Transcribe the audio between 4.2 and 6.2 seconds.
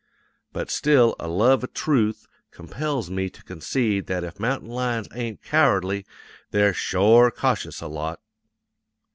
if mountain lions ain't cowardly,